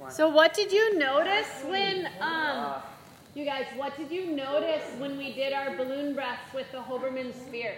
one? 0.00 0.10
So 0.10 0.28
what 0.28 0.54
did 0.54 0.72
you 0.72 0.98
notice 0.98 1.62
when 1.66 2.08
um 2.20 2.82
you 3.34 3.44
guys, 3.44 3.66
what 3.76 3.96
did 3.96 4.10
you 4.10 4.34
notice 4.34 4.82
when 4.98 5.16
we 5.16 5.32
did 5.32 5.52
our 5.52 5.76
balloon 5.76 6.14
breaths 6.14 6.52
with 6.52 6.66
the 6.72 6.78
Hoberman 6.78 7.32
sphere? 7.32 7.76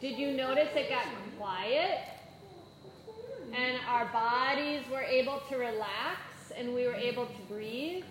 Did 0.00 0.16
you 0.16 0.32
notice 0.32 0.68
it 0.76 0.88
got 0.88 1.04
quiet? 1.36 1.98
And 3.52 3.78
our 3.88 4.04
bodies 4.06 4.82
were 4.92 5.02
able 5.02 5.42
to 5.48 5.56
relax 5.56 6.52
and 6.56 6.72
we 6.72 6.86
were 6.86 6.94
able 6.94 7.26
to 7.26 7.42
breathe? 7.48 8.04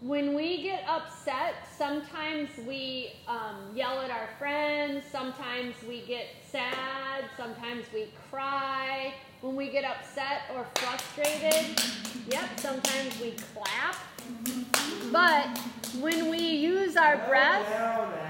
When 0.00 0.34
we 0.34 0.62
get 0.62 0.82
upset, 0.88 1.56
sometimes 1.76 2.48
we 2.66 3.12
um, 3.28 3.76
yell 3.76 4.00
at 4.00 4.10
our 4.10 4.30
friends, 4.38 5.04
sometimes 5.12 5.74
we 5.86 6.00
get 6.06 6.24
sad, 6.50 7.24
sometimes 7.36 7.84
we 7.92 8.08
cry. 8.30 9.12
When 9.40 9.56
we 9.56 9.70
get 9.70 9.84
upset 9.84 10.42
or 10.54 10.66
frustrated, 10.74 11.80
yep, 12.30 12.60
sometimes 12.60 13.18
we 13.20 13.34
clap. 13.54 13.96
But 15.10 15.58
when 15.98 16.28
we 16.28 16.38
use 16.38 16.94
our 16.94 17.16
breath 17.26 17.66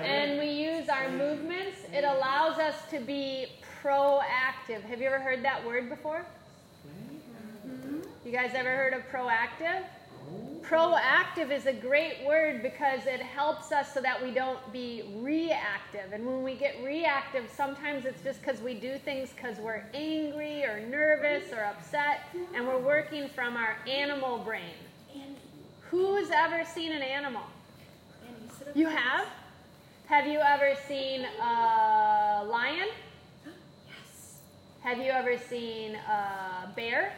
and 0.04 0.38
we 0.38 0.46
use 0.46 0.88
our 0.88 1.10
movements, 1.10 1.78
it 1.92 2.04
allows 2.04 2.58
us 2.58 2.76
to 2.90 3.00
be 3.00 3.46
proactive. 3.82 4.82
Have 4.82 5.00
you 5.00 5.08
ever 5.08 5.18
heard 5.18 5.42
that 5.44 5.66
word 5.66 5.88
before? 5.88 6.24
You 8.24 8.30
guys 8.30 8.52
ever 8.54 8.70
heard 8.70 8.94
of 8.94 9.02
proactive? 9.10 9.82
Proactive 10.62 11.50
is 11.50 11.66
a 11.66 11.72
great 11.72 12.24
word 12.24 12.62
because 12.62 13.06
it 13.06 13.20
helps 13.20 13.72
us 13.72 13.92
so 13.92 14.00
that 14.00 14.22
we 14.22 14.30
don't 14.30 14.60
be 14.72 15.02
reactive. 15.16 16.12
And 16.12 16.24
when 16.26 16.42
we 16.42 16.54
get 16.54 16.76
reactive, 16.84 17.50
sometimes 17.54 18.04
it's 18.04 18.22
just 18.22 18.40
because 18.40 18.60
we 18.60 18.74
do 18.74 18.98
things 18.98 19.30
because 19.34 19.58
we're 19.58 19.82
angry 19.94 20.64
or 20.64 20.80
nervous 20.86 21.52
or 21.52 21.64
upset, 21.64 22.20
and 22.54 22.66
we're 22.66 22.78
working 22.78 23.28
from 23.28 23.56
our 23.56 23.78
animal 23.88 24.38
brain. 24.38 24.74
Who's 25.90 26.30
ever 26.30 26.64
seen 26.64 26.92
an 26.92 27.02
animal? 27.02 27.42
You 28.74 28.86
have? 28.86 29.26
Have 30.06 30.26
you 30.26 30.38
ever 30.38 30.76
seen 30.86 31.26
a 31.40 32.44
lion? 32.48 32.88
Yes. 33.44 34.38
Have 34.82 34.98
you 34.98 35.10
ever 35.10 35.36
seen 35.38 35.96
a 35.96 36.72
bear? 36.76 37.12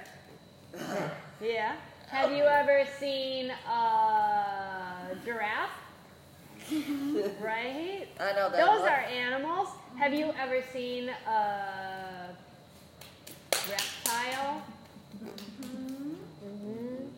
Yeah. 1.42 1.74
Have 2.12 2.30
you 2.30 2.44
ever 2.44 2.84
seen 3.00 3.50
a 3.66 5.16
giraffe? 5.24 5.70
Right? 7.41 8.06
I 8.20 8.32
know 8.34 8.50
that. 8.50 8.52
Those 8.52 8.80
one. 8.80 8.88
are 8.91 9.00
animals. 9.00 9.68
Have 9.96 10.12
you 10.12 10.33
ever 10.38 10.62
seen 10.74 11.08
a 11.08 12.28
reptile? 13.70 14.62
Mhm. 15.24 17.08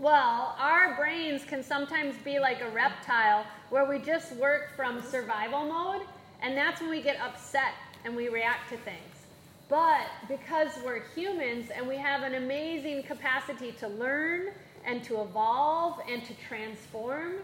Well, 0.00 0.56
our 0.58 0.96
brains 0.96 1.44
can 1.44 1.62
sometimes 1.62 2.16
be 2.24 2.40
like 2.40 2.60
a 2.62 2.70
reptile 2.70 3.46
where 3.70 3.84
we 3.84 4.00
just 4.00 4.32
work 4.36 4.74
from 4.74 5.02
survival 5.02 5.66
mode, 5.66 6.02
and 6.42 6.56
that's 6.56 6.80
when 6.80 6.90
we 6.90 7.00
get 7.00 7.20
upset 7.20 7.74
and 8.04 8.16
we 8.16 8.28
react 8.28 8.70
to 8.70 8.76
things. 8.78 9.19
But 9.70 10.08
because 10.26 10.70
we're 10.84 11.04
humans 11.14 11.70
and 11.74 11.86
we 11.86 11.96
have 11.96 12.24
an 12.24 12.34
amazing 12.34 13.04
capacity 13.04 13.70
to 13.78 13.86
learn 13.86 14.48
and 14.84 15.02
to 15.04 15.22
evolve 15.22 16.00
and 16.10 16.24
to 16.24 16.34
transform, 16.48 17.34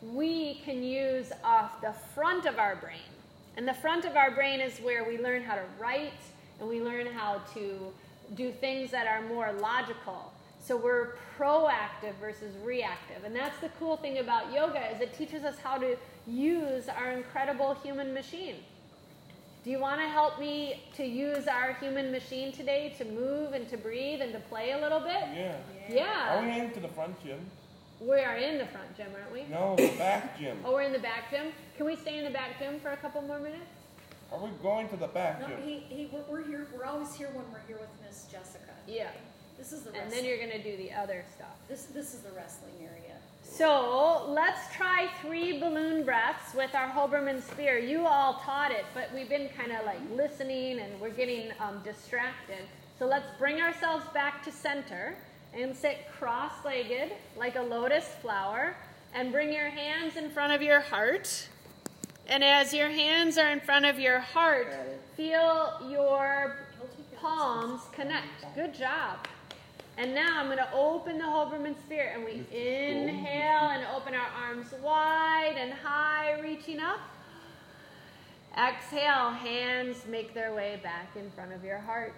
we 0.00 0.60
can 0.64 0.84
use 0.84 1.32
off 1.42 1.80
the 1.80 1.92
front 2.14 2.46
of 2.46 2.60
our 2.60 2.76
brain. 2.76 3.10
And 3.56 3.66
the 3.66 3.74
front 3.74 4.04
of 4.04 4.16
our 4.16 4.30
brain 4.30 4.60
is 4.60 4.78
where 4.78 5.02
we 5.02 5.18
learn 5.18 5.42
how 5.42 5.56
to 5.56 5.64
write 5.78 6.12
and 6.60 6.68
we 6.68 6.80
learn 6.80 7.06
how 7.08 7.42
to 7.54 7.92
do 8.36 8.52
things 8.52 8.92
that 8.92 9.08
are 9.08 9.26
more 9.26 9.52
logical. 9.52 10.32
So 10.60 10.76
we're 10.76 11.16
proactive 11.36 12.14
versus 12.20 12.54
reactive. 12.64 13.24
And 13.24 13.34
that's 13.34 13.58
the 13.58 13.70
cool 13.80 13.96
thing 13.96 14.18
about 14.18 14.52
yoga 14.52 14.94
is 14.94 15.00
it 15.00 15.12
teaches 15.18 15.42
us 15.42 15.58
how 15.58 15.78
to 15.78 15.96
use 16.28 16.88
our 16.88 17.10
incredible 17.10 17.74
human 17.82 18.14
machine. 18.14 18.56
Do 19.64 19.70
you 19.70 19.78
want 19.78 20.00
to 20.00 20.08
help 20.08 20.40
me 20.40 20.82
to 20.96 21.04
use 21.04 21.46
our 21.46 21.74
human 21.74 22.10
machine 22.10 22.50
today 22.50 22.94
to 22.98 23.04
move 23.04 23.52
and 23.52 23.68
to 23.68 23.76
breathe 23.76 24.20
and 24.20 24.32
to 24.32 24.40
play 24.40 24.72
a 24.72 24.78
little 24.80 24.98
bit? 24.98 25.22
Yeah. 25.36 25.56
Yeah. 25.88 26.36
Are 26.36 26.42
we 26.44 26.50
heading 26.50 26.72
to 26.72 26.80
the 26.80 26.88
front 26.88 27.22
gym? 27.22 27.38
We 28.00 28.18
are 28.18 28.36
in 28.36 28.58
the 28.58 28.66
front 28.66 28.96
gym, 28.96 29.06
aren't 29.14 29.32
we? 29.32 29.44
No, 29.48 29.76
the 29.76 29.96
back 29.96 30.36
gym. 30.36 30.58
Oh, 30.64 30.72
we're 30.72 30.82
in 30.82 30.92
the 30.92 30.98
back 30.98 31.30
gym. 31.30 31.52
Can 31.76 31.86
we 31.86 31.94
stay 31.94 32.18
in 32.18 32.24
the 32.24 32.30
back 32.30 32.58
gym 32.58 32.80
for 32.80 32.90
a 32.90 32.96
couple 32.96 33.22
more 33.22 33.38
minutes? 33.38 33.70
Are 34.32 34.40
we 34.42 34.50
going 34.62 34.88
to 34.88 34.96
the 34.96 35.06
back 35.06 35.40
No, 35.40 35.46
gym? 35.46 35.62
he, 35.62 35.78
he, 35.88 36.10
we're, 36.12 36.22
we're 36.28 36.44
here, 36.44 36.66
we're 36.76 36.84
always 36.86 37.14
here 37.14 37.28
when 37.32 37.44
we're 37.52 37.64
here 37.68 37.76
with 37.78 37.90
Miss 38.04 38.24
Jessica. 38.32 38.72
Yeah. 38.88 39.10
This 39.58 39.70
is 39.72 39.82
the 39.82 39.94
And 39.94 40.10
then 40.10 40.24
you're 40.24 40.38
going 40.38 40.50
to 40.50 40.62
do 40.62 40.76
the 40.76 40.90
other 40.92 41.24
stuff. 41.36 41.54
this, 41.68 41.84
this 41.84 42.14
is 42.14 42.20
the 42.20 42.32
wrestling 42.32 42.74
area. 42.80 43.11
So 43.54 44.24
let's 44.30 44.74
try 44.74 45.08
three 45.20 45.60
balloon 45.60 46.04
breaths 46.04 46.54
with 46.54 46.74
our 46.74 46.88
Hoberman 46.88 47.42
sphere. 47.42 47.76
You 47.76 48.06
all 48.06 48.40
taught 48.42 48.70
it, 48.70 48.86
but 48.94 49.10
we've 49.14 49.28
been 49.28 49.50
kind 49.50 49.72
of 49.72 49.84
like 49.84 49.98
listening 50.14 50.78
and 50.78 50.98
we're 50.98 51.10
getting 51.10 51.50
um, 51.60 51.82
distracted. 51.84 52.64
So 52.98 53.04
let's 53.04 53.26
bring 53.38 53.60
ourselves 53.60 54.06
back 54.14 54.42
to 54.44 54.50
center 54.50 55.16
and 55.52 55.76
sit 55.76 55.98
cross 56.18 56.52
legged 56.64 57.12
like 57.36 57.56
a 57.56 57.60
lotus 57.60 58.06
flower 58.22 58.74
and 59.14 59.30
bring 59.30 59.52
your 59.52 59.68
hands 59.68 60.16
in 60.16 60.30
front 60.30 60.54
of 60.54 60.62
your 60.62 60.80
heart. 60.80 61.48
And 62.28 62.42
as 62.42 62.72
your 62.72 62.88
hands 62.88 63.36
are 63.36 63.52
in 63.52 63.60
front 63.60 63.84
of 63.84 63.98
your 64.00 64.20
heart, 64.20 64.72
feel 65.14 65.78
your 65.90 66.56
palms 67.20 67.82
connect. 67.92 68.54
Good 68.54 68.72
job. 68.72 69.18
And 69.98 70.14
now 70.14 70.40
I'm 70.40 70.46
going 70.46 70.58
to 70.58 70.72
open 70.72 71.18
the 71.18 71.24
Hoberman 71.24 71.74
sphere 71.84 72.12
and 72.14 72.24
we 72.24 72.46
inhale 72.50 73.68
and 73.68 73.84
open 73.94 74.14
our 74.14 74.28
arms 74.28 74.68
wide 74.82 75.56
and 75.58 75.72
high, 75.72 76.40
reaching 76.40 76.80
up. 76.80 77.00
Exhale, 78.56 79.30
hands 79.30 79.96
make 80.08 80.34
their 80.34 80.54
way 80.54 80.80
back 80.82 81.14
in 81.16 81.30
front 81.32 81.52
of 81.52 81.62
your 81.62 81.78
heart. 81.78 82.14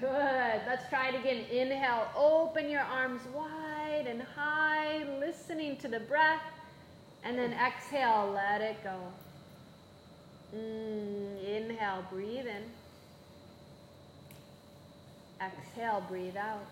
Good. 0.00 0.60
Let's 0.66 0.88
try 0.88 1.08
it 1.08 1.14
again. 1.14 1.44
Inhale, 1.50 2.08
open 2.16 2.68
your 2.68 2.82
arms 2.82 3.22
wide 3.34 4.06
and 4.06 4.22
high, 4.22 5.04
listening 5.18 5.76
to 5.78 5.88
the 5.88 6.00
breath. 6.00 6.42
And 7.24 7.38
then 7.38 7.52
exhale, 7.52 8.32
let 8.34 8.60
it 8.60 8.82
go. 8.84 8.96
Mm, 10.54 11.44
inhale, 11.44 12.04
breathe 12.10 12.46
in. 12.46 12.64
Exhale, 15.40 16.04
breathe 16.08 16.36
out. 16.36 16.64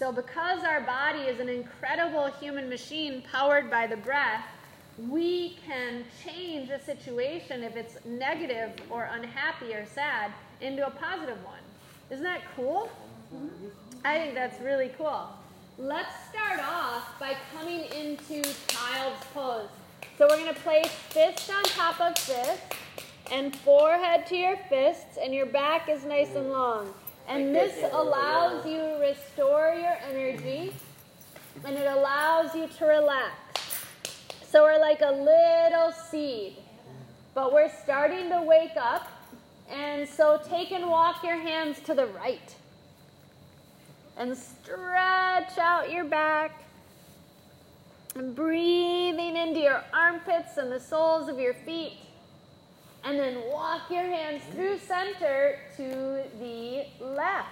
So, 0.00 0.10
because 0.10 0.64
our 0.64 0.80
body 0.80 1.24
is 1.24 1.40
an 1.40 1.50
incredible 1.50 2.28
human 2.40 2.70
machine 2.70 3.22
powered 3.30 3.70
by 3.70 3.86
the 3.86 3.98
breath, 3.98 4.46
we 5.10 5.58
can 5.66 6.04
change 6.24 6.70
a 6.70 6.82
situation 6.82 7.62
if 7.62 7.76
it's 7.76 7.98
negative 8.06 8.70
or 8.88 9.10
unhappy 9.12 9.74
or 9.74 9.84
sad 9.84 10.32
into 10.62 10.86
a 10.86 10.90
positive 10.90 11.36
one. 11.44 11.60
Isn't 12.10 12.24
that 12.24 12.40
cool? 12.56 12.88
I 14.02 14.16
think 14.16 14.32
that's 14.32 14.58
really 14.62 14.90
cool. 14.96 15.28
Let's 15.76 16.14
start 16.30 16.60
off 16.60 17.20
by 17.20 17.36
coming 17.54 17.84
into 17.94 18.42
child's 18.68 19.22
pose. 19.34 19.68
So 20.16 20.26
we're 20.30 20.38
going 20.38 20.54
to 20.54 20.60
place 20.62 20.88
fist 20.88 21.50
on 21.50 21.62
top 21.64 22.00
of 22.00 22.18
fist 22.18 22.62
and 23.30 23.54
forehead 23.54 24.26
to 24.28 24.36
your 24.36 24.56
fists, 24.70 25.18
and 25.22 25.34
your 25.34 25.44
back 25.44 25.90
is 25.90 26.06
nice 26.06 26.34
and 26.34 26.48
long. 26.48 26.94
And 27.28 27.54
this 27.54 27.84
allows 27.92 28.66
you 28.66 28.78
to 28.78 28.98
restore 29.00 29.74
your 29.74 29.96
energy 30.10 30.72
and 31.64 31.76
it 31.76 31.86
allows 31.86 32.54
you 32.54 32.66
to 32.78 32.84
relax. 32.86 33.34
So 34.48 34.62
we're 34.62 34.80
like 34.80 35.00
a 35.00 35.12
little 35.12 35.92
seed, 35.92 36.56
but 37.34 37.52
we're 37.52 37.70
starting 37.84 38.28
to 38.30 38.42
wake 38.42 38.76
up. 38.76 39.08
And 39.70 40.08
so 40.08 40.40
take 40.48 40.72
and 40.72 40.88
walk 40.88 41.22
your 41.22 41.36
hands 41.36 41.78
to 41.80 41.94
the 41.94 42.06
right 42.06 42.54
and 44.16 44.36
stretch 44.36 45.56
out 45.58 45.92
your 45.92 46.04
back. 46.04 46.64
And 48.16 48.34
breathing 48.34 49.36
into 49.36 49.60
your 49.60 49.84
armpits 49.94 50.56
and 50.56 50.72
the 50.72 50.80
soles 50.80 51.28
of 51.28 51.38
your 51.38 51.54
feet. 51.54 51.92
And 53.10 53.18
then 53.18 53.42
walk 53.50 53.90
your 53.90 54.04
hands 54.04 54.40
through 54.52 54.78
center 54.78 55.58
to 55.76 56.22
the 56.38 56.84
left. 57.04 57.48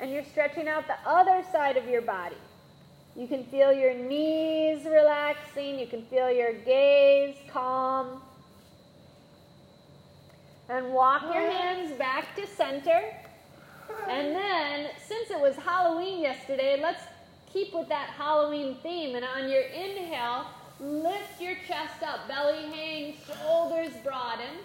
And 0.00 0.10
you're 0.10 0.24
stretching 0.24 0.66
out 0.66 0.86
the 0.86 0.96
other 1.06 1.44
side 1.52 1.76
of 1.76 1.86
your 1.86 2.00
body. 2.00 2.38
You 3.14 3.28
can 3.28 3.44
feel 3.44 3.74
your 3.74 3.92
knees 3.92 4.86
relaxing. 4.86 5.78
You 5.78 5.86
can 5.86 6.02
feel 6.06 6.30
your 6.30 6.54
gaze 6.54 7.36
calm. 7.52 8.22
And 10.70 10.94
walk 10.94 11.24
your 11.24 11.50
hands 11.50 11.92
back 11.98 12.34
to 12.36 12.46
center. 12.46 13.02
And 14.08 14.34
then, 14.34 14.86
since 15.06 15.30
it 15.30 15.38
was 15.38 15.56
Halloween 15.56 16.22
yesterday, 16.22 16.80
let's 16.80 17.02
keep 17.52 17.74
with 17.74 17.90
that 17.90 18.08
Halloween 18.16 18.78
theme. 18.82 19.14
And 19.14 19.26
on 19.26 19.50
your 19.50 19.64
inhale, 19.64 20.46
lift 20.80 21.40
your 21.40 21.54
chest 21.66 22.02
up, 22.02 22.28
belly 22.28 22.62
hang, 22.72 23.14
shoulders 23.26 23.92
broaden. 24.04 24.56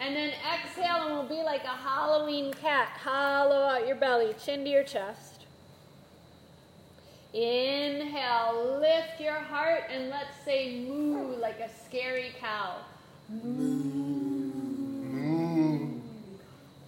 And 0.00 0.16
then 0.16 0.32
exhale, 0.54 1.06
and 1.06 1.14
we'll 1.14 1.28
be 1.28 1.42
like 1.42 1.64
a 1.64 1.68
Halloween 1.68 2.52
cat. 2.54 2.88
Hollow 3.02 3.62
out 3.64 3.86
your 3.86 3.96
belly, 3.96 4.34
chin 4.42 4.64
to 4.64 4.70
your 4.70 4.82
chest. 4.82 5.44
Inhale, 7.34 8.78
lift 8.80 9.20
your 9.20 9.34
heart, 9.34 9.84
and 9.90 10.08
let's 10.08 10.34
say 10.44 10.84
moo 10.88 11.36
like 11.36 11.60
a 11.60 11.68
scary 11.86 12.32
cow. 12.40 12.76
Moo. 13.28 14.00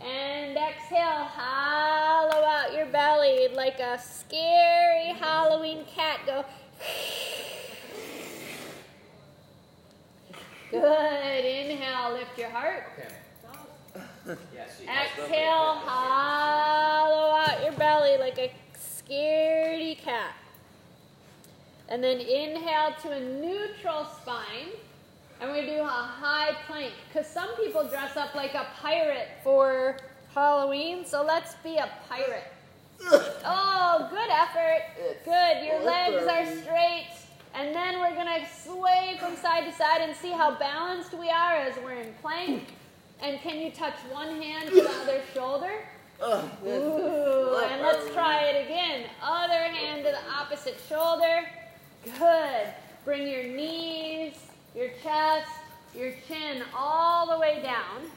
And 0.04 0.56
exhale, 0.56 1.24
hollow 1.24 2.44
out 2.44 2.74
your 2.74 2.86
belly 2.86 3.48
like 3.54 3.78
a 3.78 4.00
scary 4.00 5.16
Halloween 5.20 5.84
cat. 5.94 6.20
Go. 6.26 6.44
Good. 10.72 11.44
Inhale, 11.44 12.14
lift 12.14 12.38
your 12.38 12.48
heart. 12.48 12.84
Exhale, 14.26 15.74
hollow 15.84 17.36
out 17.36 17.62
your 17.62 17.72
belly 17.72 18.16
like 18.16 18.38
a 18.38 18.50
scaredy 18.74 19.98
cat. 19.98 20.34
And 21.90 22.02
then 22.02 22.20
inhale 22.20 22.94
to 23.02 23.10
a 23.10 23.20
neutral 23.20 24.06
spine. 24.22 24.70
And 25.42 25.50
we're 25.50 25.56
going 25.56 25.66
to 25.66 25.76
do 25.76 25.82
a 25.82 25.86
high 25.86 26.56
plank. 26.66 26.94
Because 27.08 27.26
some 27.26 27.54
people 27.56 27.86
dress 27.86 28.16
up 28.16 28.34
like 28.34 28.54
a 28.54 28.66
pirate 28.80 29.28
for 29.44 29.98
Halloween. 30.34 31.04
So 31.04 31.22
let's 31.22 31.54
be 31.56 31.76
a 31.76 31.90
pirate. 32.08 32.50
Oh, 33.44 34.08
good 34.10 34.30
effort. 34.30 34.82
Good. 35.24 35.66
Your 35.66 35.82
legs 35.84 36.24
are 36.26 36.62
straight. 36.62 37.08
And 37.54 37.74
then 37.74 38.00
we're 38.00 38.14
going 38.14 38.40
to 38.40 38.46
sway 38.64 39.16
from 39.20 39.36
side 39.36 39.64
to 39.70 39.72
side 39.76 40.00
and 40.00 40.16
see 40.16 40.30
how 40.30 40.58
balanced 40.58 41.12
we 41.12 41.28
are 41.28 41.54
as 41.56 41.76
we're 41.84 41.92
in 41.92 42.14
plank. 42.22 42.64
And 43.20 43.40
can 43.40 43.60
you 43.60 43.70
touch 43.70 43.94
one 44.10 44.40
hand 44.40 44.70
to 44.70 44.74
the 44.74 44.90
other 45.02 45.20
shoulder? 45.34 45.72
Ooh, 46.22 47.60
and 47.64 47.82
let's 47.82 48.12
try 48.12 48.44
it 48.44 48.64
again. 48.64 49.06
Other 49.22 49.64
hand 49.64 50.04
to 50.04 50.12
the 50.12 50.32
opposite 50.32 50.80
shoulder. 50.88 51.46
Good. 52.18 52.68
Bring 53.04 53.28
your 53.28 53.44
knees, 53.44 54.34
your 54.74 54.88
chest, 55.02 55.50
your 55.94 56.12
chin 56.26 56.62
all 56.74 57.26
the 57.26 57.38
way 57.38 57.60
down. 57.62 58.10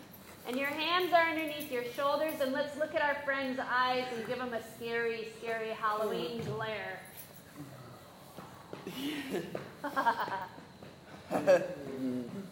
And 0.47 0.55
your 0.55 0.67
hands 0.67 1.11
are 1.11 1.27
underneath 1.29 1.71
your 1.71 1.83
shoulders. 1.95 2.39
And 2.39 2.53
let's 2.53 2.77
look 2.77 2.93
at 2.95 3.01
our 3.01 3.15
friend's 3.25 3.59
eyes 3.59 4.05
and 4.15 4.25
give 4.27 4.37
them 4.37 4.53
a 4.53 4.61
scary, 4.75 5.29
scary 5.39 5.69
Halloween 5.69 6.43
glare. 6.43 6.99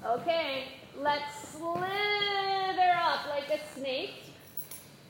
okay, 0.05 0.65
let's 0.99 1.49
slither 1.49 2.93
up 3.01 3.27
like 3.29 3.49
a 3.49 3.59
snake. 3.77 4.23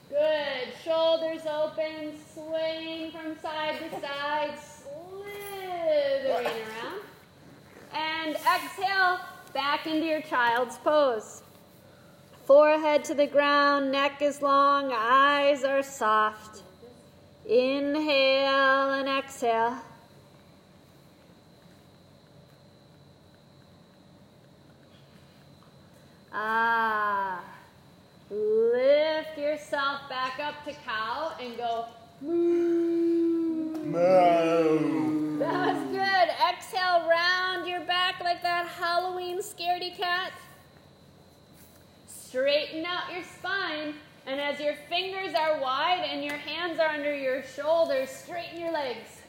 Good. 0.09 0.73
Shoulders 0.83 1.41
open, 1.49 2.13
swaying 2.33 3.11
from 3.11 3.35
side 3.41 3.79
to 3.79 3.89
side, 3.99 4.53
slithering 4.59 6.45
around. 6.45 7.01
And 7.93 8.35
exhale 8.35 9.19
back 9.53 9.87
into 9.87 10.05
your 10.05 10.21
child's 10.21 10.77
pose. 10.77 11.41
Forehead 12.45 13.03
to 13.05 13.13
the 13.13 13.27
ground, 13.27 13.91
neck 13.91 14.21
is 14.21 14.41
long, 14.41 14.91
eyes 14.93 15.63
are 15.63 15.81
soft. 15.81 16.61
Inhale 17.45 18.93
and 18.93 19.07
exhale. 19.07 19.77
Ah. 26.33 27.41
Lift 28.29 29.37
yourself 29.37 30.09
back 30.09 30.39
up 30.39 30.65
to 30.65 30.73
cow 30.85 31.33
and 31.39 31.55
go 31.55 31.85
moo. 32.21 33.85
No. 33.85 35.37
That 35.37 35.75
was 35.75 35.83
good. 35.91 36.29
Exhale, 36.49 37.07
round 37.07 37.67
your 37.67 37.81
back 37.81 38.23
like 38.23 38.41
that 38.41 38.67
Halloween 38.67 39.39
scaredy 39.39 39.95
cat. 39.95 40.31
Straighten 42.07 42.83
out 42.85 43.13
your 43.13 43.23
spine. 43.23 43.93
And 44.25 44.39
as 44.39 44.59
your 44.59 44.75
fingers 44.89 45.35
are 45.35 45.59
wide 45.59 46.03
and 46.09 46.23
your 46.23 46.37
hands 46.37 46.79
are 46.79 46.87
under 46.87 47.13
your 47.13 47.43
shoulders, 47.43 48.09
straighten 48.09 48.59
your 48.59 48.71
legs. 48.71 49.21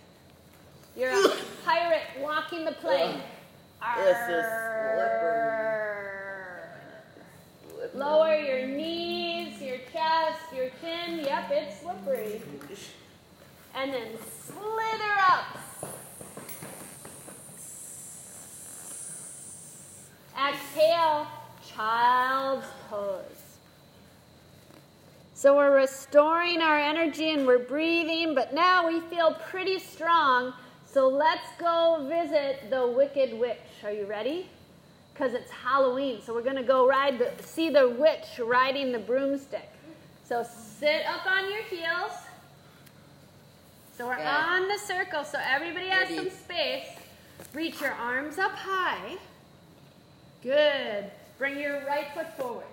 You're 0.97 1.11
a 1.11 1.35
pirate 1.67 2.03
walking 2.21 2.65
the 2.65 2.73
plane. 2.73 3.21
This 3.97 4.17
is 4.29 4.45
Arr. 4.45 5.44
Lower 7.95 8.35
your 8.35 8.67
knees, 8.67 9.63
your 9.63 9.79
chest, 9.93 10.41
your 10.53 10.69
chin. 10.81 11.21
Yep, 11.21 11.51
it's 11.53 11.81
slippery. 11.81 12.43
And 13.73 13.93
then 13.93 14.09
slither 14.47 15.15
up. 15.29 15.59
Exhale, 20.37 21.29
child's 21.73 22.67
pose. 22.91 23.21
So 25.35 25.57
we're 25.57 25.77
restoring 25.77 26.61
our 26.63 26.79
energy 26.79 27.31
and 27.31 27.47
we're 27.47 27.61
breathing, 27.61 28.35
but 28.35 28.53
now 28.53 28.89
we 28.89 29.01
feel 29.03 29.35
pretty 29.51 29.79
strong. 29.79 30.53
So 30.85 31.09
let's 31.09 31.47
go 31.61 32.05
visit 32.09 32.71
the 32.71 32.89
Wicked 32.89 33.39
Witch. 33.39 33.59
Are 33.85 33.93
you 33.93 34.07
ready? 34.07 34.49
Because 35.15 35.33
it's 35.33 35.51
Halloween, 35.51 36.21
so 36.27 36.35
we're 36.35 36.43
going 36.43 36.57
to 36.57 36.65
go 36.65 36.89
ride 36.89 37.19
the, 37.21 37.31
see 37.43 37.71
the 37.71 37.89
witch 37.89 38.27
riding 38.45 38.91
the 38.91 38.99
broomstick. 38.99 39.69
So 40.29 40.45
sit 40.79 41.07
up 41.07 41.25
on 41.27 41.51
your 41.53 41.63
heels. 41.63 42.11
So 43.97 44.07
we're 44.09 44.15
Okay. 44.15 44.25
on 44.27 44.67
the 44.67 44.77
circle, 44.79 45.23
so 45.23 45.39
everybody 45.41 45.87
has 45.87 46.11
Ready. 46.11 46.17
some 46.17 46.31
space. 46.31 46.89
Reach 47.53 47.81
your 47.81 47.93
arms 47.93 48.39
up 48.39 48.51
high. 48.53 49.17
Good. 50.43 51.11
Bring 51.39 51.61
your 51.61 51.85
right 51.87 52.09
foot 52.13 52.37
forward. 52.37 52.67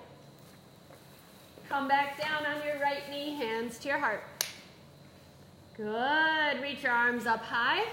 Come 1.69 1.87
back 1.87 2.19
down 2.19 2.45
on 2.45 2.65
your 2.65 2.79
right 2.79 3.07
knee, 3.11 3.35
hands 3.35 3.77
to 3.79 3.87
your 3.87 3.97
heart. 3.99 4.23
Good. 5.77 6.61
Reach 6.61 6.81
your 6.83 6.91
arms 6.91 7.27
up 7.27 7.43
high. 7.43 7.85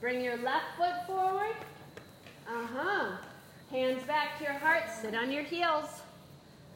Bring 0.00 0.20
your 0.20 0.36
left 0.36 0.66
foot 0.76 1.06
forward. 1.06 1.56
Uh 2.46 2.66
huh. 2.74 3.16
Hands 3.74 4.00
back 4.04 4.38
to 4.38 4.44
your 4.44 4.52
heart. 4.52 4.84
Sit 4.88 5.16
on 5.16 5.32
your 5.32 5.42
heels. 5.42 6.02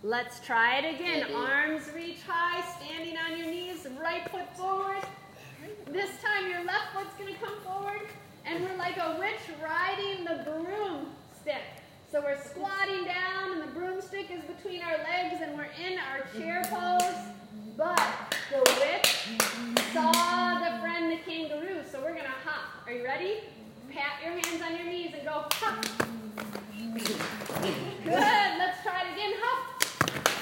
Let's 0.02 0.44
try 0.44 0.78
it 0.80 0.96
again. 0.96 1.32
Arms 1.32 1.88
reach 1.94 2.18
high, 2.26 2.60
standing 2.76 3.16
on 3.16 3.38
your 3.38 3.46
knees, 3.46 3.86
right 4.02 4.28
foot 4.32 4.52
forward. 4.56 5.04
This 5.92 6.10
time 6.20 6.50
your 6.50 6.64
left 6.64 6.92
foot's 6.92 7.14
going 7.16 7.32
to 7.32 7.38
come 7.38 7.54
forward, 7.60 8.00
and 8.44 8.64
we're 8.64 8.76
like 8.76 8.96
a 8.96 9.16
witch 9.16 9.38
riding 9.62 10.24
the 10.24 10.42
broomstick. 10.42 11.62
So 12.10 12.20
we're 12.20 12.42
squatting 12.42 13.04
down, 13.04 13.52
and 13.52 13.62
the 13.62 13.72
broomstick 13.78 14.32
is 14.32 14.42
between 14.56 14.82
our 14.82 14.98
legs, 14.98 15.40
and 15.40 15.56
we're 15.56 15.70
in 15.80 16.00
our 16.00 16.26
chair 16.36 16.64
pose. 16.64 17.14
But 17.76 18.34
the 18.50 18.58
witch 18.80 19.38
saw 19.92 20.58
the 20.58 20.80
friend 20.80 21.12
the 21.12 21.18
kangaroo, 21.18 21.84
so 21.92 22.00
we're 22.00 22.14
going 22.14 22.24
to 22.24 22.40
hop. 22.44 22.88
Are 22.88 22.92
you 22.92 23.04
ready? 23.04 23.34
Pat 23.88 24.20
your 24.20 24.32
hands 24.32 24.60
on 24.62 24.76
your 24.76 24.86
knees 24.86 25.14
and 25.14 25.24
go 25.24 25.44
hop. 25.52 25.86
Good. 26.88 28.14
Let's 28.14 28.82
try 28.82 29.02
it 29.02 29.12
again. 29.12 29.34
Hop. 29.40 29.82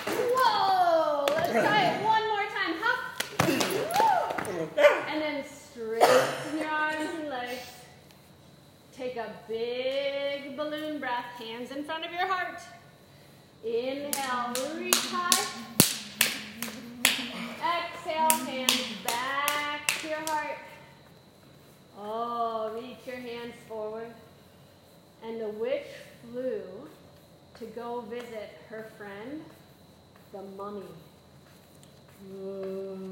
Whoa. 0.08 1.34
Let's 1.34 1.52
try 1.52 1.82
it 1.82 2.04
one 2.04 2.26
more 2.28 2.46
time. 2.46 2.74
Hop. 2.80 2.98
And 5.08 5.20
then 5.20 5.44
straighten 5.44 6.58
your 6.58 6.68
arms 6.68 7.10
and 7.18 7.28
legs. 7.28 7.66
Take 8.96 9.16
a 9.16 9.34
big 9.48 10.56
balloon 10.56 10.98
breath, 10.98 11.26
hands 11.38 11.72
in 11.72 11.84
front 11.96 12.12
of 12.12 12.18
your 12.18 12.26
heart. 12.26 12.60
Inhale, 13.64 14.78
reach 14.78 14.94
high. 15.08 15.46
Exhale, 17.56 18.44
hands 18.44 18.92
back 19.02 19.86
to 20.02 20.08
your 20.08 20.18
heart. 20.26 20.58
Oh, 21.98 22.72
reach 22.74 23.06
your 23.06 23.16
hands 23.16 23.54
forward. 23.66 24.12
And 25.24 25.40
the 25.40 25.48
witch 25.48 25.86
flew 26.22 26.60
to 27.58 27.64
go 27.66 28.02
visit 28.02 28.50
her 28.68 28.90
friend, 28.98 29.42
the 30.32 30.42
mummy. 30.54 30.82
Mm. 32.30 33.06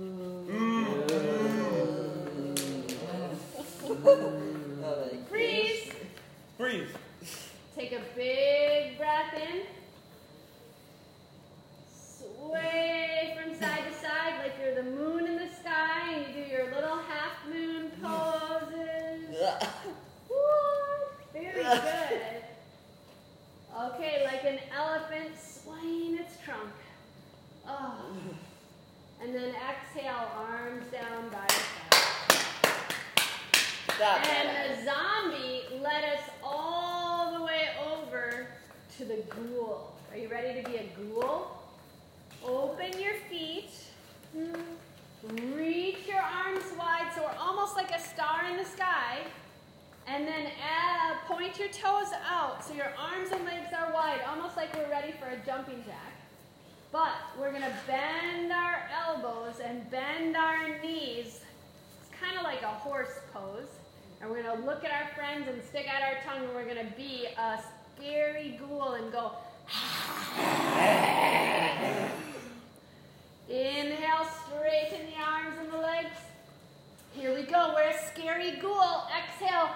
Freeze! 5.30 5.92
Freeze. 6.58 6.88
Take 7.76 7.90
a 7.90 8.00
big 8.14 8.63
Okay, 23.84 24.22
like 24.24 24.44
an 24.44 24.58
elephant, 24.74 25.32
swaying 25.38 26.16
its 26.16 26.38
trunk. 26.42 26.70
Oh. 27.68 28.06
And 29.22 29.34
then 29.34 29.54
exhale, 29.54 30.30
arms 30.36 30.86
down 30.90 31.28
by 31.28 31.46
your 31.50 31.66
side. 33.98 34.26
And 34.26 34.78
the 34.78 34.84
zombie 34.84 35.64
led 35.82 36.04
us 36.04 36.30
all 36.42 37.38
the 37.38 37.44
way 37.44 37.68
over 37.92 38.46
to 38.96 39.04
the 39.04 39.22
ghoul. 39.28 39.92
Are 40.10 40.16
you 40.16 40.28
ready 40.28 40.62
to 40.62 40.68
be 40.68 40.76
a 40.76 40.86
ghoul? 40.96 41.48
Open 42.42 42.98
your 42.98 43.14
feet. 43.28 43.70
Hmm. 44.34 45.54
Reach 45.54 46.06
your 46.08 46.22
arms 46.22 46.64
wide 46.78 47.12
so 47.14 47.22
we're 47.22 47.38
almost 47.38 47.76
like 47.76 47.90
a 47.90 48.00
star 48.00 48.46
in 48.50 48.56
the 48.56 48.64
sky. 48.64 49.18
And 50.06 50.28
then 50.28 50.48
add, 50.62 51.16
point 51.26 51.58
your 51.58 51.68
toes 51.68 52.12
out 52.28 52.62
so 52.64 52.74
your 52.74 52.92
arms 52.98 53.30
and 53.32 53.44
legs 53.44 53.72
are 53.76 53.92
wide, 53.92 54.20
almost 54.28 54.56
like 54.56 54.74
we're 54.76 54.90
ready 54.90 55.12
for 55.12 55.26
a 55.26 55.38
jumping 55.46 55.82
jack. 55.86 56.12
But 56.92 57.14
we're 57.38 57.50
going 57.50 57.62
to 57.62 57.74
bend 57.86 58.52
our 58.52 58.88
elbows 58.94 59.60
and 59.64 59.90
bend 59.90 60.36
our 60.36 60.78
knees. 60.80 61.40
It's 62.00 62.10
kind 62.20 62.36
of 62.36 62.44
like 62.44 62.62
a 62.62 62.68
horse 62.68 63.18
pose. 63.32 63.68
And 64.20 64.30
we're 64.30 64.42
going 64.42 64.56
to 64.58 64.64
look 64.64 64.84
at 64.84 64.92
our 64.92 65.08
friends 65.14 65.48
and 65.48 65.62
stick 65.64 65.88
out 65.88 66.02
our 66.02 66.22
tongue, 66.24 66.44
and 66.44 66.54
we're 66.54 66.64
going 66.64 66.86
to 66.86 66.92
be 66.96 67.26
a 67.36 67.60
scary 67.96 68.60
ghoul 68.60 68.92
and 68.92 69.10
go. 69.10 69.32
Inhale, 73.48 74.26
straighten 74.46 75.06
the 75.06 75.22
arms 75.22 75.56
and 75.60 75.72
the 75.72 75.78
legs. 75.78 76.16
Here 77.12 77.34
we 77.34 77.42
go. 77.42 77.72
We're 77.74 77.90
a 77.90 77.98
scary 78.12 78.56
ghoul. 78.60 79.04
Exhale. 79.16 79.70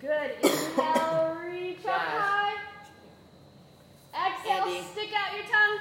Good. 0.00 0.30
Inhale, 0.42 1.36
reach 1.50 1.84
up 1.84 2.00
high. 2.00 2.54
Exhale, 4.14 4.64
Andy. 4.64 4.82
stick 4.92 5.10
out 5.14 5.36
your 5.36 5.44
tongue. 5.44 5.80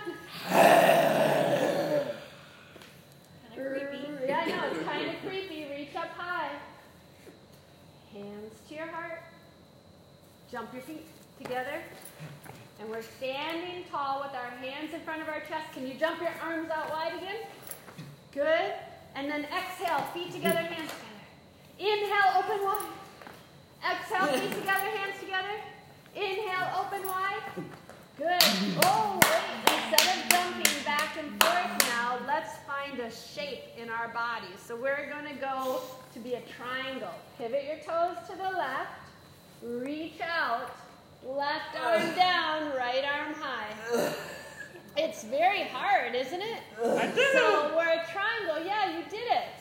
Kind 3.56 3.68
of 3.68 3.80
creepy. 3.90 4.28
Yeah, 4.28 4.40
I 4.40 4.46
know, 4.46 4.64
it's 4.72 4.84
kind 4.84 5.10
of 5.10 5.16
creepy. 5.22 5.68
Reach 5.72 5.96
up 5.96 6.10
high. 6.18 6.52
Hands 8.14 8.54
to 8.68 8.76
your 8.76 8.88
heart. 8.88 9.22
Jump 10.52 10.74
your 10.74 10.82
feet 10.82 11.06
together. 11.42 11.82
And 12.80 12.90
we're 12.90 13.04
standing 13.18 13.84
tall 13.92 14.22
with 14.22 14.34
our 14.36 14.50
hands 14.58 14.94
in 14.94 15.02
front 15.02 15.22
of 15.22 15.28
our 15.28 15.42
chest. 15.42 15.74
Can 15.74 15.86
you 15.88 15.94
jump 15.94 16.22
your 16.22 16.34
arms 16.44 16.70
out 16.72 16.90
wide 16.90 17.14
again? 17.18 17.46
Good. 18.34 18.74
And 19.16 19.30
then 19.30 19.46
exhale, 19.46 20.06
feet 20.14 20.32
together, 20.32 20.60
hands. 20.60 20.89
Inhale, 21.80 22.38
open 22.38 22.62
wide. 22.66 22.92
Exhale, 23.90 24.28
feet 24.38 24.52
together, 24.52 24.90
hands 24.98 25.18
together. 25.18 25.56
Inhale, 26.14 26.68
open 26.78 27.08
wide. 27.08 27.42
Good. 28.18 28.44
Oh, 28.84 29.18
wait. 29.24 29.94
Instead 29.94 30.18
of 30.18 30.30
jumping 30.30 30.84
back 30.84 31.18
and 31.18 31.30
forth 31.42 31.88
now, 31.88 32.20
let's 32.28 32.58
find 32.68 33.00
a 33.00 33.10
shape 33.10 33.64
in 33.78 33.90
our 33.90 34.10
bodies. 34.10 34.60
So 34.62 34.76
we're 34.76 35.10
going 35.10 35.34
to 35.34 35.40
go 35.40 35.80
to 36.14 36.20
be 36.20 36.34
a 36.34 36.42
triangle. 36.42 37.14
Pivot 37.38 37.64
your 37.64 37.78
toes 37.78 38.18
to 38.30 38.36
the 38.36 38.58
left. 38.58 39.00
Reach 39.64 40.20
out. 40.22 40.76
Left 41.26 41.80
arm 41.82 42.14
down, 42.16 42.76
right 42.78 43.06
arm 43.06 43.34
high. 43.36 44.12
It's 44.98 45.24
very 45.24 45.64
hard, 45.64 46.14
isn't 46.14 46.42
it? 46.42 46.60
I 46.84 47.06
it. 47.06 47.34
So 47.34 47.74
we're 47.74 47.88
a 47.88 48.06
triangle. 48.12 48.66
Yeah, 48.66 48.98
you 48.98 49.04
did 49.10 49.28
it. 49.32 49.60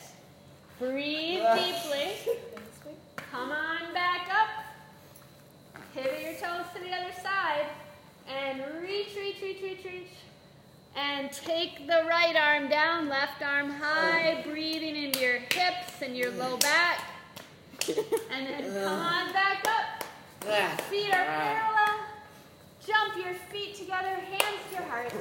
Breathe 0.79 1.41
uh. 1.41 1.57
deeply. 1.57 2.37
Come 3.17 3.51
on 3.51 3.93
back 3.93 4.29
up. 4.33 4.49
Pivot 5.93 6.23
your 6.23 6.33
toes 6.35 6.67
to 6.75 6.81
the 6.81 6.95
other 6.95 7.13
side. 7.23 7.67
And 8.29 8.63
reach, 8.83 9.09
reach, 9.17 9.43
reach, 9.43 9.63
reach, 9.63 9.85
reach. 9.85 10.09
And 10.97 11.33
take 11.33 11.87
the 11.87 12.05
right 12.09 12.37
arm 12.37 12.69
down, 12.69 13.09
left 13.09 13.43
arm 13.43 13.71
high, 13.71 14.43
oh. 14.45 14.51
breathing 14.51 14.97
into 14.97 15.21
your 15.21 15.39
hips 15.39 16.03
and 16.03 16.17
your 16.17 16.31
low 16.33 16.57
mm. 16.57 16.61
back. 16.61 17.05
And 18.31 18.47
then 18.47 18.77
uh. 18.77 18.85
come 18.85 18.99
on 18.99 19.33
back 19.33 19.67
up. 19.67 19.99
Feet 20.83 21.13
are 21.13 21.25
parallel. 21.25 22.01
Jump 22.87 23.17
your 23.17 23.35
feet 23.51 23.77
together, 23.77 24.09
hands 24.09 24.61
to 24.71 24.77
your 24.77 24.85
heart. 24.85 25.13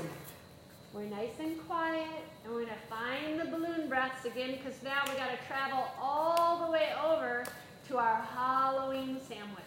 We're 0.98 1.04
nice 1.04 1.30
and 1.40 1.64
quiet, 1.68 2.08
and 2.44 2.52
we're 2.52 2.62
gonna 2.62 2.76
find 2.90 3.40
the 3.40 3.46
balloon 3.46 3.88
breaths 3.88 4.26
again 4.26 4.54
because 4.58 4.82
now 4.82 5.04
we 5.06 5.14
gotta 5.14 5.38
travel 5.48 5.86
all 6.02 6.66
the 6.66 6.72
way 6.72 6.90
over 7.06 7.44
to 7.90 7.98
our 8.00 8.16
Halloween 8.36 9.20
sandwich. 9.30 9.64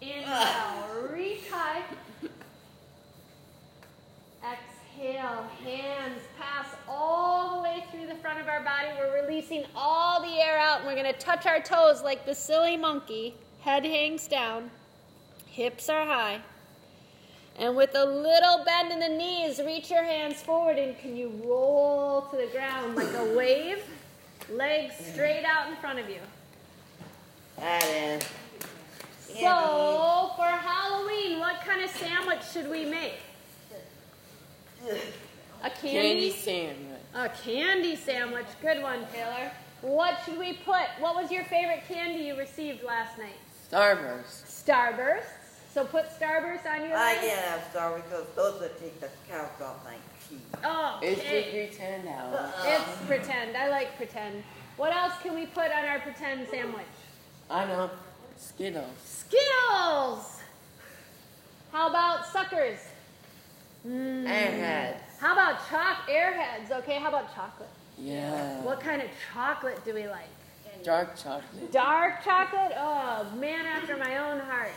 Inhale, 0.00 1.08
reach 1.12 1.50
high. 1.50 1.82
Exhale, 4.42 5.44
hands 5.62 6.22
pass 6.38 6.68
all 6.88 7.58
the 7.58 7.62
way 7.62 7.84
through 7.90 8.06
the 8.06 8.16
front 8.22 8.40
of 8.40 8.48
our 8.48 8.64
body. 8.64 8.88
We're 8.98 9.22
releasing 9.26 9.66
all 9.76 10.22
the 10.22 10.40
air 10.40 10.56
out, 10.56 10.78
and 10.78 10.86
we're 10.86 10.96
gonna 10.96 11.12
touch 11.12 11.44
our 11.44 11.60
toes 11.60 12.02
like 12.02 12.24
the 12.24 12.34
silly 12.34 12.78
monkey. 12.78 13.34
Head 13.60 13.84
hangs 13.84 14.26
down, 14.26 14.70
hips 15.50 15.90
are 15.90 16.06
high. 16.06 16.40
And 17.60 17.76
with 17.76 17.94
a 17.94 18.04
little 18.06 18.64
bend 18.64 18.90
in 18.90 19.00
the 19.00 19.08
knees, 19.10 19.60
reach 19.60 19.90
your 19.90 20.02
hands 20.02 20.40
forward 20.40 20.78
and 20.78 20.98
can 20.98 21.14
you 21.14 21.30
roll 21.44 22.22
to 22.30 22.36
the 22.38 22.46
ground 22.46 22.96
like 22.96 23.12
a 23.14 23.36
wave? 23.36 23.84
Legs 24.50 24.94
straight 25.12 25.44
out 25.44 25.68
in 25.68 25.76
front 25.76 25.98
of 25.98 26.08
you. 26.08 26.20
That 27.58 27.84
is. 27.84 28.22
So, 29.38 30.32
for 30.36 30.46
Halloween, 30.46 31.38
what 31.38 31.60
kind 31.60 31.82
of 31.82 31.90
sandwich 31.90 32.40
should 32.50 32.68
we 32.70 32.86
make? 32.86 33.20
A 35.62 35.68
Candy 35.68 35.90
candy, 35.92 36.30
sandwich. 36.30 36.98
a 37.14 37.28
candy 37.28 37.96
sandwich. 37.96 38.46
Good 38.62 38.82
one, 38.82 39.00
Taylor. 39.12 39.50
What 39.82 40.16
should 40.24 40.38
we 40.38 40.54
put? 40.64 40.86
What 40.98 41.14
was 41.14 41.30
your 41.30 41.44
favorite 41.44 41.82
candy 41.86 42.24
you 42.24 42.38
received 42.38 42.82
last 42.82 43.18
night? 43.18 43.36
Starburst. 43.70 44.64
Starbursts. 44.64 45.39
So 45.72 45.84
put 45.84 46.06
Starburst 46.18 46.66
on 46.66 46.88
your 46.88 46.96
I 46.96 47.12
list. 47.14 47.26
can't 47.26 47.40
have 47.46 47.64
Star 47.70 47.94
because 47.96 48.26
those 48.34 48.60
that 48.60 48.80
take 48.80 49.00
the 49.00 49.08
cows 49.28 49.48
off 49.62 49.84
my 49.84 49.94
teeth. 50.28 50.40
Oh, 50.64 50.98
It's 51.02 51.20
okay. 51.20 51.44
the 51.44 51.68
pretend 51.68 52.08
house. 52.08 52.52
It's 52.66 53.06
pretend. 53.06 53.56
I 53.56 53.68
like 53.68 53.96
pretend. 53.96 54.42
What 54.76 54.92
else 54.94 55.12
can 55.22 55.34
we 55.34 55.46
put 55.46 55.70
on 55.70 55.84
our 55.84 56.00
pretend 56.00 56.48
sandwich? 56.48 56.84
I 57.48 57.66
know. 57.66 57.90
Skittles. 58.36 58.84
Skittles. 59.04 60.38
How 61.72 61.88
about 61.88 62.26
suckers? 62.26 62.78
Mm. 63.86 64.24
Airheads. 64.26 64.96
How 65.20 65.32
about 65.34 65.60
chalk 65.68 66.08
airheads? 66.08 66.70
Okay, 66.80 66.98
how 66.98 67.08
about 67.08 67.32
chocolate? 67.34 67.68
Yeah. 67.96 68.60
What 68.62 68.80
kind 68.80 69.02
of 69.02 69.08
chocolate 69.32 69.84
do 69.84 69.94
we 69.94 70.08
like? 70.08 70.26
Dark 70.82 71.16
chocolate. 71.16 71.70
Dark 71.70 72.24
chocolate? 72.24 72.72
Oh, 72.76 73.26
man 73.38 73.66
after 73.66 73.96
my 73.98 74.16
own 74.18 74.40
heart. 74.40 74.72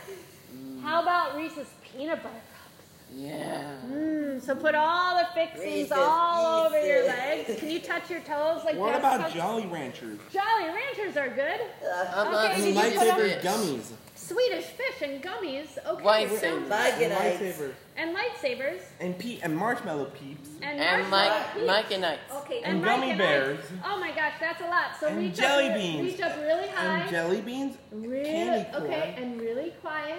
How 0.82 1.02
about 1.02 1.36
Reese's 1.36 1.68
peanut 1.82 2.22
butter 2.22 2.34
cups? 2.34 2.88
Yeah. 3.14 3.62
Mm, 3.90 4.42
so 4.42 4.54
put 4.56 4.74
all 4.74 5.16
the 5.16 5.26
fixings 5.34 5.64
Reese's 5.64 5.92
all 5.92 6.66
over 6.66 6.84
your 6.84 7.06
legs. 7.06 7.58
Can 7.60 7.70
you 7.70 7.80
touch 7.80 8.10
your 8.10 8.20
toes 8.20 8.62
like 8.64 8.74
that? 8.74 8.78
What 8.78 9.00
that? 9.02 9.20
about 9.20 9.32
Jolly 9.32 9.66
Ranchers? 9.66 10.18
Jolly 10.32 10.68
Ranchers 10.68 11.16
are 11.16 11.28
good. 11.28 11.60
I 11.88 12.22
love 12.22 12.44
Okay, 12.44 12.54
And 12.54 12.62
did 12.64 12.74
you 12.74 12.80
Swedish 12.80 12.98
put 12.98 13.08
lightsaber 13.08 13.34
fish. 13.34 13.44
gummies. 13.44 13.92
Swedish 14.16 14.64
fish 14.64 15.02
and 15.02 15.22
gummies. 15.22 15.78
Okay. 15.86 16.02
White 16.02 16.28
sounds 16.28 16.40
saber. 16.40 16.58
good. 16.60 16.68
Bag 16.70 16.92
And 17.02 17.12
it 17.12 17.18
eggs. 17.18 17.62
And 17.96 18.16
lightsabers. 18.16 18.80
And 19.00 19.18
pe- 19.18 19.38
and 19.42 19.56
marshmallow 19.56 20.06
peeps. 20.06 20.48
And, 20.62 20.80
And 20.80 21.02
marshmallow 21.10 21.28
Mike, 21.38 21.54
peeps. 21.54 21.66
Mike 21.66 21.90
and 21.92 22.00
Knights. 22.02 22.20
Okay, 22.36 22.60
And 22.64 22.80
Mike 22.80 22.90
gummy 22.90 23.10
and 23.10 23.18
bears. 23.18 23.58
Ike. 23.60 23.78
Oh 23.86 24.00
my 24.00 24.10
gosh, 24.12 24.32
that's 24.40 24.60
a 24.62 24.66
lot. 24.66 24.86
So 24.98 25.06
And 25.08 25.18
reach 25.18 25.34
jelly 25.36 25.68
up, 25.68 25.74
beans. 25.76 26.02
Reach 26.12 26.20
up 26.20 26.36
really 26.40 26.68
high. 26.68 27.00
And 27.00 27.10
jelly 27.10 27.40
beans. 27.42 27.76
really, 27.92 28.24
candy 28.24 28.70
corn. 28.72 28.84
okay, 28.84 29.14
and 29.18 29.40
really 29.40 29.70
quiet 29.82 30.18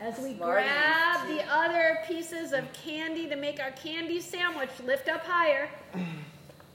as 0.00 0.18
we 0.18 0.34
grab 0.34 1.26
the 1.28 1.42
other 1.50 1.98
pieces 2.06 2.52
of 2.52 2.70
candy 2.72 3.28
to 3.28 3.36
make 3.36 3.60
our 3.60 3.70
candy 3.72 4.20
sandwich. 4.20 4.70
Lift 4.84 5.08
up 5.08 5.24
higher. 5.24 5.68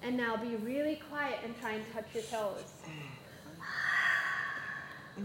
And 0.03 0.17
now 0.17 0.35
be 0.35 0.55
really 0.55 0.99
quiet 1.11 1.37
and 1.45 1.55
try 1.61 1.73
and 1.73 1.83
touch 1.93 2.07
your 2.15 2.23
toes. 2.23 2.63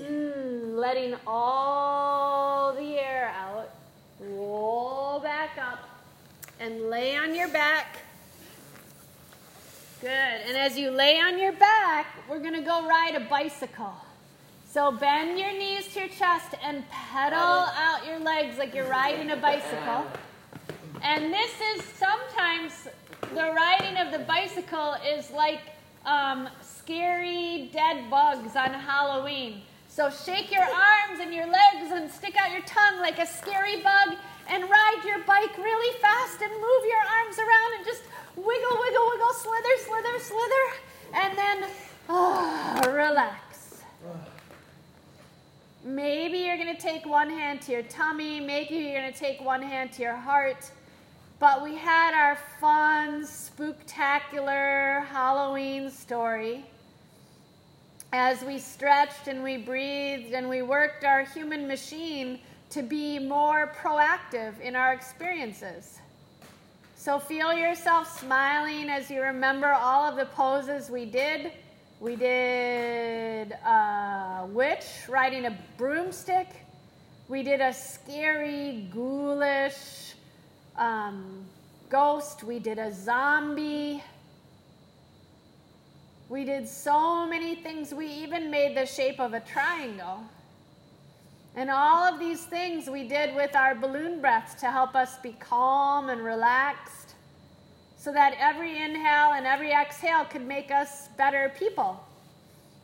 Mm, 0.00 0.76
letting 0.76 1.14
all 1.26 2.72
the 2.72 2.98
air 2.98 3.30
out. 3.38 3.68
Roll 4.18 5.20
back 5.20 5.58
up 5.58 5.86
and 6.58 6.88
lay 6.88 7.14
on 7.14 7.34
your 7.34 7.48
back. 7.48 7.98
Good. 10.00 10.08
And 10.08 10.56
as 10.56 10.78
you 10.78 10.90
lay 10.90 11.20
on 11.20 11.38
your 11.38 11.52
back, 11.52 12.06
we're 12.26 12.38
going 12.38 12.54
to 12.54 12.62
go 12.62 12.88
ride 12.88 13.14
a 13.16 13.20
bicycle. 13.20 13.94
So 14.72 14.90
bend 14.90 15.38
your 15.38 15.52
knees 15.52 15.92
to 15.92 16.00
your 16.00 16.08
chest 16.08 16.54
and 16.64 16.82
pedal 16.88 17.36
out 17.38 18.06
your 18.06 18.18
legs 18.18 18.56
like 18.56 18.74
you're 18.74 18.88
riding 18.88 19.30
a 19.30 19.36
bicycle. 19.36 20.06
And 21.02 21.30
this 21.30 21.50
is 21.74 21.84
sometimes 21.84 22.88
the 23.34 23.52
riding 23.52 23.98
of 23.98 24.10
the 24.12 24.20
bicycle 24.20 24.94
is 25.06 25.30
like 25.32 25.60
um, 26.06 26.48
scary 26.62 27.68
dead 27.70 28.08
bugs 28.08 28.56
on 28.56 28.72
Halloween. 28.72 29.60
So 29.88 30.08
shake 30.08 30.50
your 30.50 30.64
arms 30.64 31.20
and 31.20 31.34
your 31.34 31.48
legs 31.48 31.92
and 31.92 32.10
stick 32.10 32.34
out 32.40 32.50
your 32.50 32.62
tongue 32.62 32.98
like 32.98 33.18
a 33.18 33.26
scary 33.26 33.82
bug 33.82 34.16
and 34.48 34.64
ride 34.64 35.02
your 35.04 35.18
bike 35.24 35.54
really 35.58 36.00
fast 36.00 36.40
and 36.40 36.50
move 36.50 36.82
your 36.88 37.04
arms 37.20 37.38
around 37.38 37.76
and 37.76 37.84
just 37.84 38.04
wiggle, 38.36 38.78
slither, 39.34 39.76
slither, 39.84 40.18
slither, 40.18 40.64
and 41.12 41.36
then 41.36 41.70
ah, 42.08 42.80
relax. 42.86 43.52
Maybe 45.84 46.38
you're 46.38 46.56
going 46.56 46.74
to 46.76 46.80
take 47.02 47.10
one 47.10 47.30
hand 47.30 47.60
to 47.60 47.72
your 47.72 47.82
tummy, 47.82 48.38
maybe 48.38 48.76
you're 48.76 49.00
going 49.00 49.12
to 49.12 49.18
take 49.18 49.40
one 49.40 49.62
hand 49.62 49.90
to 49.92 50.02
your 50.02 50.14
heart. 50.14 50.70
But 51.40 51.62
we 51.62 51.74
had 51.74 52.14
our 52.14 52.38
fun, 52.60 53.22
spooktacular 53.24 55.04
Halloween 55.06 55.90
story 55.90 56.64
as 58.12 58.44
we 58.44 58.58
stretched 58.58 59.26
and 59.26 59.42
we 59.42 59.56
breathed 59.56 60.32
and 60.32 60.48
we 60.48 60.62
worked 60.62 61.04
our 61.04 61.24
human 61.24 61.66
machine 61.66 62.38
to 62.70 62.82
be 62.82 63.18
more 63.18 63.72
proactive 63.82 64.60
in 64.60 64.76
our 64.76 64.92
experiences. 64.92 65.98
So 66.94 67.18
feel 67.18 67.52
yourself 67.52 68.20
smiling 68.20 68.88
as 68.90 69.10
you 69.10 69.22
remember 69.22 69.72
all 69.72 70.08
of 70.08 70.16
the 70.16 70.26
poses 70.26 70.88
we 70.88 71.06
did. 71.06 71.52
We 71.98 72.14
did 72.14 73.52
a 73.52 74.46
witch 74.48 74.84
riding 75.08 75.46
a 75.46 75.58
broomstick. 75.76 76.46
We 77.28 77.42
did 77.42 77.60
a 77.60 77.72
scary, 77.72 78.88
ghoulish 78.92 80.14
um, 80.76 81.44
ghost. 81.88 82.42
We 82.42 82.58
did 82.58 82.78
a 82.78 82.92
zombie. 82.92 84.02
We 86.28 86.44
did 86.44 86.68
so 86.68 87.26
many 87.26 87.54
things. 87.54 87.94
We 87.94 88.06
even 88.06 88.50
made 88.50 88.76
the 88.76 88.86
shape 88.86 89.20
of 89.20 89.34
a 89.34 89.40
triangle. 89.40 90.24
And 91.54 91.70
all 91.70 92.02
of 92.04 92.18
these 92.18 92.44
things 92.44 92.88
we 92.88 93.06
did 93.06 93.34
with 93.34 93.54
our 93.54 93.74
balloon 93.74 94.20
breaths 94.20 94.54
to 94.60 94.70
help 94.70 94.94
us 94.94 95.18
be 95.18 95.36
calm 95.38 96.08
and 96.08 96.24
relaxed 96.24 97.14
so 97.98 98.12
that 98.12 98.34
every 98.38 98.82
inhale 98.82 99.34
and 99.34 99.46
every 99.46 99.70
exhale 99.70 100.24
could 100.24 100.46
make 100.46 100.70
us 100.70 101.08
better 101.16 101.52
people, 101.56 102.04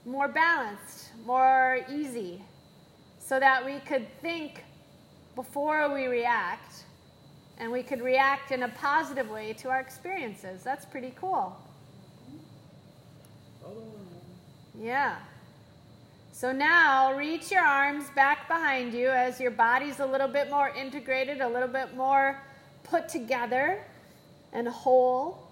more 0.07 0.29
balanced, 0.29 1.09
more 1.27 1.81
easy, 1.91 2.43
so 3.29 3.39
that 3.39 3.63
we 3.63 3.79
could 3.81 4.07
think 4.23 4.65
before 5.35 5.93
we 5.93 6.07
react 6.07 6.85
and 7.59 7.71
we 7.71 7.83
could 7.83 8.01
react 8.01 8.53
in 8.53 8.63
a 8.63 8.69
positive 8.69 9.29
way 9.29 9.53
to 9.53 9.69
our 9.69 9.81
experiences. 9.81 10.63
That's 10.63 10.87
pretty 10.87 11.13
cool. 11.21 11.55
Yeah. 14.81 15.17
So 16.33 16.53
now 16.53 17.15
reach 17.15 17.51
your 17.51 17.65
arms 17.65 18.09
back 18.15 18.49
behind 18.49 18.95
you 18.95 19.09
as 19.11 19.39
your 19.39 19.51
body's 19.51 20.01
a 20.01 20.07
little 20.07 20.29
bit 20.29 20.49
more 20.49 20.71
integrated, 20.71 21.43
a 21.43 21.49
little 21.49 21.69
bit 21.69 21.95
more 21.95 22.41
put 22.85 23.11
together 23.11 23.85
and 24.55 24.67
whole. 24.67 25.51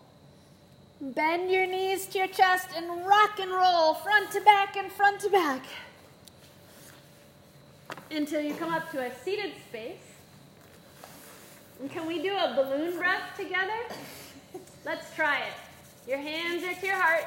Bend 0.98 1.50
your 1.50 1.66
knees 1.66 2.06
to 2.06 2.18
your 2.18 2.28
chest 2.28 2.68
and 2.74 3.06
rock 3.06 3.38
and 3.38 3.50
roll 3.50 3.92
front 3.94 4.30
to 4.30 4.40
back 4.40 4.76
and 4.78 4.90
front 4.90 5.20
to 5.20 5.28
back 5.28 5.62
until 8.10 8.40
you 8.40 8.54
come 8.54 8.72
up 8.72 8.90
to 8.92 9.00
a 9.00 9.10
seated 9.24 9.52
space. 9.68 9.96
And 11.80 11.90
can 11.90 12.06
we 12.06 12.22
do 12.22 12.34
a 12.34 12.54
balloon 12.54 12.96
breath 12.96 13.36
together? 13.36 13.78
Let's 14.84 15.14
try 15.14 15.40
it. 15.40 16.08
Your 16.08 16.18
hands 16.18 16.62
are 16.64 16.74
to 16.80 16.86
your 16.86 16.96
heart. 16.96 17.24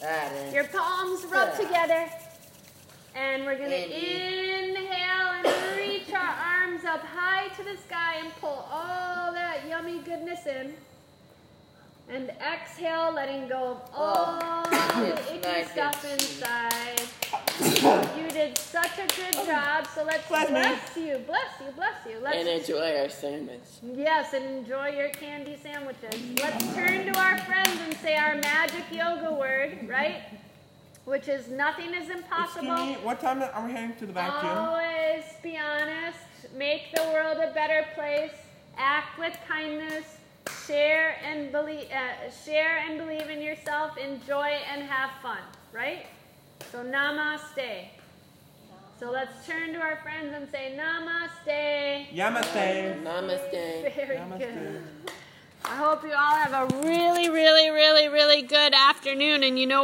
That 0.00 0.32
is. 0.32 0.54
Your 0.54 0.64
palms 0.64 1.24
rub 1.26 1.54
together. 1.56 2.08
And 3.14 3.44
we're 3.44 3.56
going 3.58 3.70
to 3.70 3.84
Inhale. 3.84 5.44
and 5.44 5.76
reach 5.78 6.12
our 6.12 6.18
arms 6.34 6.84
up 6.84 7.00
high 7.00 7.48
to 7.56 7.62
the 7.62 7.76
sky 7.86 8.16
and 8.20 8.32
pull 8.40 8.66
all 8.70 9.32
that 9.32 9.60
yummy 9.68 9.98
goodness 10.00 10.46
in. 10.46 10.74
And 12.08 12.30
exhale, 12.52 13.12
letting 13.14 13.48
go 13.48 13.72
of 13.72 13.90
all 13.94 14.38
Oh, 14.42 15.00
the 15.00 15.34
icky 15.36 15.68
stuff 15.70 16.04
inside. 16.12 17.00
You 17.84 18.30
did 18.30 18.56
such 18.56 18.98
a 18.98 19.06
good 19.14 19.34
job. 19.46 19.86
So 19.94 20.04
let's 20.04 20.26
Bless 20.28 20.48
bless 20.48 20.96
you, 20.96 21.18
bless 21.26 21.60
you, 21.60 21.72
bless 21.76 21.94
you. 22.08 22.18
Let's 22.22 22.36
And 22.38 22.48
enjoy 22.48 22.96
our 22.98 23.10
sandwich. 23.10 23.60
Yes, 23.82 24.32
and 24.32 24.44
enjoy 24.44 24.88
your 24.88 25.10
candy 25.10 25.58
sandwiches. 25.62 26.14
Let's 26.40 26.74
turn 26.74 27.12
to 27.12 27.18
our 27.18 27.38
friends 27.40 27.78
and 27.84 27.94
say 27.96 28.16
our 28.16 28.36
magic 28.36 28.84
yoga 28.90 29.34
word, 29.34 29.86
right? 29.86 30.22
Which 31.04 31.28
is 31.28 31.48
nothing 31.48 31.90
is 31.90 32.08
Excuse 32.08 32.22
impossible. 32.24 32.74
me, 32.86 32.94
what 33.02 33.20
time 33.20 33.42
are 33.42 33.66
we 33.66 33.72
heading 33.72 33.94
to 33.96 34.06
the 34.06 34.14
back 34.14 34.40
gym? 34.40 34.50
Always 34.50 35.24
be 35.42 35.58
honest. 35.58 36.18
Make 36.56 36.94
the 36.94 37.02
world 37.12 37.36
a 37.36 37.52
better 37.52 37.84
place. 37.94 38.32
Act 38.78 39.18
with 39.18 39.36
kindness. 39.46 40.04
Share 40.66 41.16
and 41.22 41.52
believe. 41.52 41.88
Uh, 41.90 42.30
share 42.44 42.78
and 42.78 42.98
believe 42.98 43.28
in 43.28 43.42
yourself. 43.42 43.98
Enjoy 43.98 44.48
and 44.72 44.82
have 44.82 45.10
fun. 45.20 45.38
Right? 45.70 46.06
So 46.74 46.82
namaste. 46.82 47.86
So 48.98 49.12
let's 49.12 49.46
turn 49.46 49.74
to 49.74 49.80
our 49.80 49.94
friends 50.02 50.34
and 50.34 50.50
say 50.50 50.76
namaste. 50.76 52.12
Yamaste. 52.12 53.00
Namaste. 53.04 53.94
Very 53.94 54.16
Namaste. 54.16 54.38
good. 54.38 54.82
I 55.64 55.76
hope 55.76 56.02
you 56.02 56.10
all 56.10 56.34
have 56.34 56.52
a 56.52 56.76
really, 56.80 57.30
really, 57.30 57.70
really, 57.70 58.08
really 58.08 58.42
good 58.42 58.74
afternoon. 58.74 59.44
And 59.44 59.56
you 59.56 59.66
know 59.66 59.82